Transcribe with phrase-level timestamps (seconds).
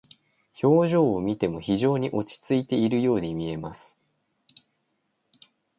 [0.63, 4.01] 表情を見ても非常に落ち着いているように見えます。